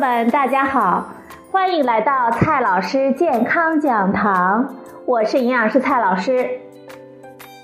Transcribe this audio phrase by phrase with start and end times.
[0.00, 1.08] 们，大家好，
[1.52, 4.74] 欢迎来到蔡老师健康讲堂，
[5.04, 6.58] 我是营养师蔡老师。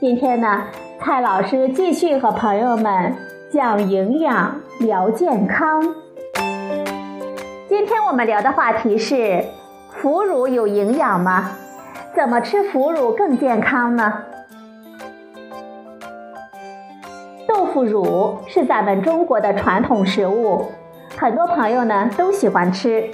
[0.00, 0.62] 今天呢，
[0.98, 3.14] 蔡老师继续和朋友们
[3.52, 5.94] 讲营养、聊健康。
[7.68, 9.44] 今天我们聊的话题是：
[9.90, 11.50] 腐乳有营养吗？
[12.16, 14.10] 怎么吃腐乳更健康呢？
[17.46, 20.72] 豆腐乳是咱们中国的传统食物。
[21.22, 23.08] 很多朋友呢都喜欢吃，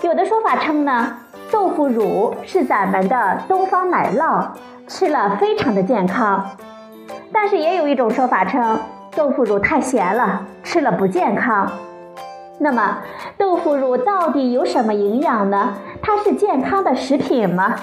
[0.00, 1.14] 有的说法称呢，
[1.50, 4.46] 豆腐乳是咱们的东方奶酪，
[4.88, 6.48] 吃了非常的健康。
[7.30, 8.80] 但是也有一种说法称，
[9.14, 11.70] 豆腐乳太咸了，吃了不健康。
[12.58, 12.96] 那么，
[13.36, 15.74] 豆腐乳到底有什么营养呢？
[16.00, 17.74] 它是健康的食品吗？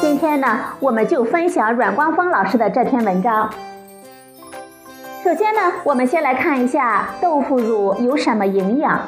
[0.00, 3.50] 今天呢，我们就分享阮光峰老师的这篇文章。
[5.24, 9.00] 首先呢，我们先来看一下豆腐乳有什么营养。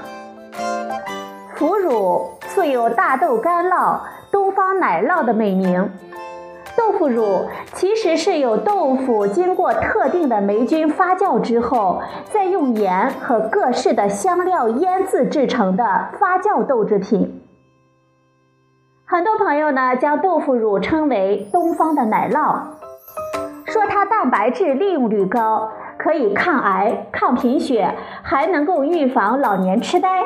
[1.54, 4.00] 腐乳素有大豆干酪、
[4.32, 5.90] 东方奶酪的美名。
[6.74, 12.00] 豆腐乳其实是由豆腐经过特定的霉菌发酵之后，
[12.32, 17.42] 再用盐和各式的香料腌制制成的发酵豆制品。
[19.04, 22.58] 很多朋友呢，将豆腐乳称为东方的奶酪，
[23.66, 25.72] 说它蛋白质利用率高。
[25.98, 30.24] 可以抗癌、抗贫血，还能够预防老年痴呆。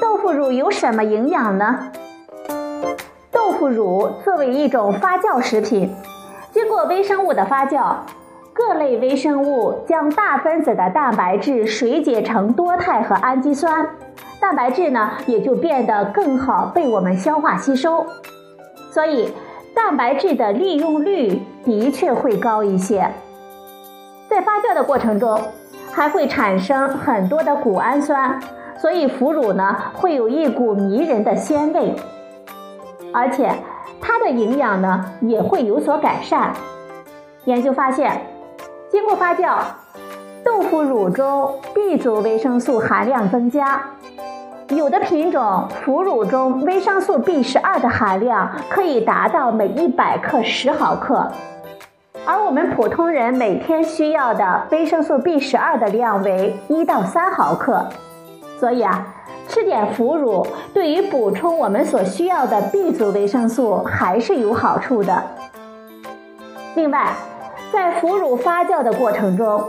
[0.00, 1.90] 豆腐乳有什么营养呢？
[3.30, 5.94] 豆腐乳作为一种发酵食品，
[6.50, 7.94] 经过微生物的发酵，
[8.52, 13.88] 各类微生物将大分子的蛋白质水解成多肽和氨基酸，
[14.40, 18.04] 蛋白质呢也就变得更好被我们消化吸收，
[18.90, 19.32] 所以
[19.74, 23.08] 蛋白质的利用率的确会高一些。
[24.32, 25.38] 在发酵的过程中，
[25.92, 28.40] 还会产生很多的谷氨酸，
[28.78, 31.94] 所以腐乳呢会有一股迷人的鲜味，
[33.12, 33.52] 而且
[34.00, 36.50] 它的营养呢也会有所改善。
[37.44, 38.22] 研究发现，
[38.90, 39.58] 经过发酵，
[40.42, 43.82] 豆腐乳中 B 族维生素含量增加，
[44.70, 51.30] 有的品种腐乳中维生素 B 十二的含量可以达到每一百克十毫克。
[52.24, 57.84] 而我们普通人每天需要的维生素 B 十二的量为一到三毫克，
[58.60, 59.04] 所以啊，
[59.48, 65.20] 吃点腐乳对于补充我们所需要的 B 族维生素还是有好处的。
[66.76, 67.08] 另外，
[67.72, 69.68] 在腐乳发酵的过程中，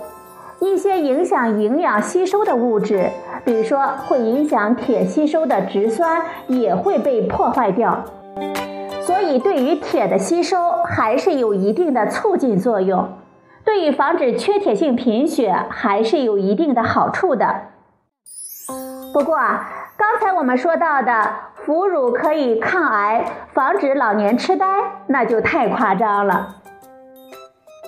[0.59, 3.09] 一些影响营养吸收的物质，
[3.43, 8.03] 比如说会影响铁吸收的植酸，也会被破坏掉。
[9.13, 13.09] 所以，对于铁的吸收还是有一定的促进作用，
[13.63, 17.61] 对于防止缺铁性贫血还是有一定的好处的。
[19.13, 24.65] 不过，刚才我们说到的腐乳可以抗癌、防止老年痴呆，
[25.05, 26.55] 那就太夸张了。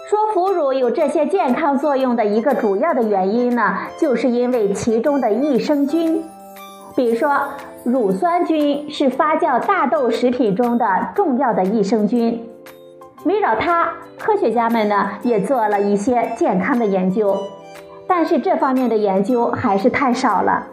[0.08, 6.24] 说腐乳有这些健康作用的一个主要的原因呢，就是因为其中的益生菌，
[6.96, 7.38] 比如说。
[7.86, 12.50] 乳酸菌是发酵大豆食品中的重要的益生菌，
[13.26, 17.38] 围绕它，科学家们呢也做了一些健康的研究，
[18.08, 20.66] 但是这方面的研究还是太少了，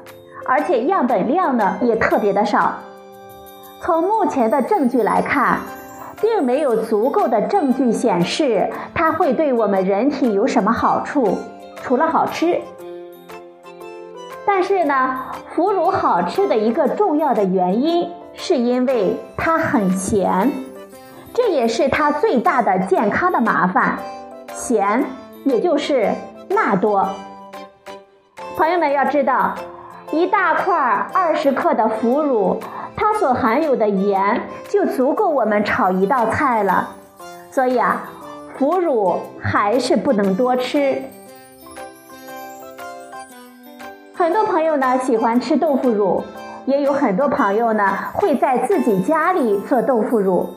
[0.46, 2.76] 而且样本量呢也特别的少。
[3.82, 5.58] 从目前的证据来看，
[6.18, 11.36] 并没有足够的证据显示它会对我们人体有什么好处，
[11.82, 12.58] 除了好吃。
[14.44, 15.18] 但是呢，
[15.54, 20.50] 腐乳好吃的一个重要的原因，是因为它很咸，
[21.32, 23.98] 这也是它最大的健康的麻烦，
[24.52, 25.04] 咸，
[25.44, 26.10] 也就是
[26.48, 27.08] 钠多。
[28.56, 29.54] 朋友们要知道，
[30.10, 30.76] 一大块
[31.12, 32.60] 二十克的腐乳，
[32.96, 36.90] 它所含有的盐就足够我们炒一道菜了，
[37.50, 38.10] 所以啊，
[38.58, 41.02] 腐乳还是不能多吃。
[44.22, 46.22] 很多朋友呢喜欢吃豆腐乳，
[46.64, 50.48] 也有很多朋友呢会在自己家里做豆腐乳。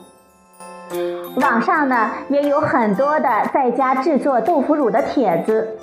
[1.41, 5.79] 网上呢也有很多的在家制作豆腐乳的帖子，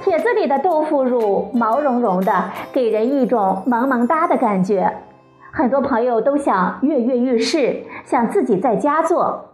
[0.00, 4.98] 帖子里的豆腐乳毛茸茸的，给人一种萌萌哒的感觉。
[5.50, 9.46] 很多朋友都想跃跃欲试，想自己在家做。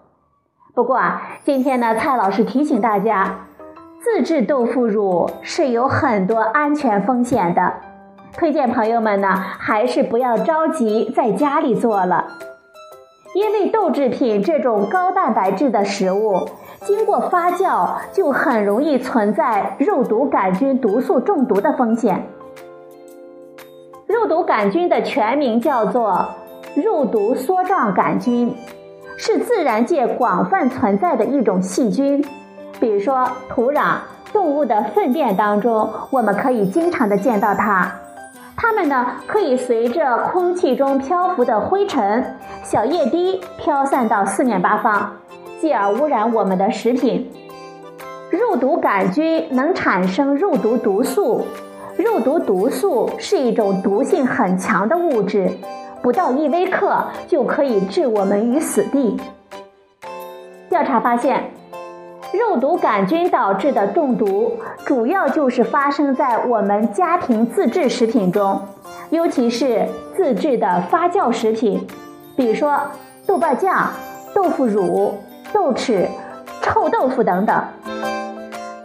[0.74, 3.46] 不过啊，今天呢，蔡老师提醒大家。
[4.02, 7.74] 自制豆腐乳是有很多安全风险的，
[8.32, 12.28] 推荐朋友们呢还是不要着急在家里做了，
[13.34, 16.48] 因为豆制品这种高蛋白质的食物，
[16.80, 22.26] 经过发酵就很容易存在肉毒杆菌毒素中毒的风险。
[24.06, 26.26] 肉毒杆菌的全名叫做
[26.74, 28.56] 肉毒梭状杆菌，
[29.18, 32.24] 是自然界广泛存在的一种细菌。
[32.80, 33.96] 比如说，土壤、
[34.32, 37.92] 动物的粪便当中，我们可以经常的见到它。
[38.56, 45.12] 它们呢，可以随着空气中漂浮的灰尘、小液滴飘散到四面八方，
[45.60, 47.30] 继而污染我们的食品。
[48.30, 51.46] 肉毒杆菌能产生肉毒毒素，
[51.96, 55.50] 肉毒毒素是一种毒性很强的物质，
[56.02, 59.20] 不到一微克就可以置我们于死地。
[60.70, 61.50] 调查发现。
[62.32, 64.52] 肉毒杆菌导致的中毒，
[64.86, 68.60] 主要就是发生在我们家庭自制食品中，
[69.10, 69.86] 尤其是
[70.16, 71.84] 自制的发酵食品，
[72.36, 72.80] 比如说
[73.26, 73.90] 豆瓣酱、
[74.32, 75.14] 豆腐乳、
[75.52, 76.06] 豆豉、
[76.62, 77.62] 臭豆腐等等。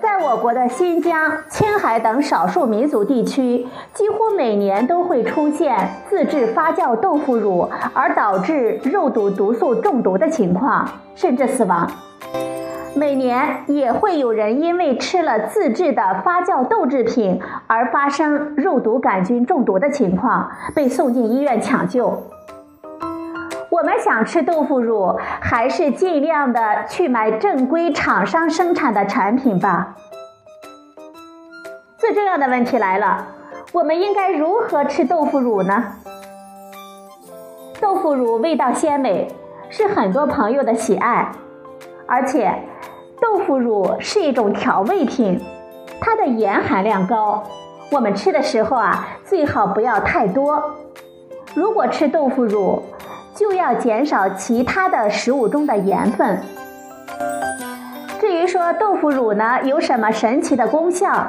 [0.01, 11.87] 在我国的新疆、青海等少数民族地区，几乎每年都会出现自制发酵豆腐乳而导致肉毒毒素中毒的情况，甚至死亡。
[12.97, 22.23] 每年也会有人因为吃了自制的发酵豆制品而发生肉毒杆菌中毒的情况，被送进医院抢救。
[23.69, 29.95] 我们想吃豆腐乳，还是尽量的去买正规厂商生产的产品吧。
[31.97, 33.27] 最重要的问题来了，
[33.73, 35.83] 我们应该如何吃豆腐乳呢？
[37.81, 39.27] 豆腐乳味道鲜美，
[39.69, 41.29] 是很多朋友的喜爱，
[42.07, 42.57] 而且。
[43.21, 45.39] 豆腐乳是一种调味品，
[45.99, 47.43] 它的盐含量高，
[47.91, 50.61] 我们吃的时候啊，最好不要太多。
[51.53, 52.83] 如果吃豆腐乳，
[53.33, 56.39] 就要减少其他的食物中的盐分。
[58.19, 61.27] 至于说豆腐乳呢有什么神奇的功效，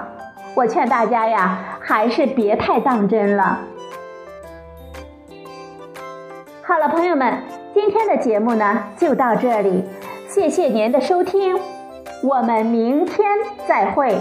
[0.54, 3.60] 我劝大家呀，还是别太当真了。
[6.62, 7.42] 好了，朋友们，
[7.74, 9.84] 今天的节目呢就到这里，
[10.28, 11.56] 谢谢您的收听。
[12.26, 13.24] 我们明天
[13.68, 14.18] 再会。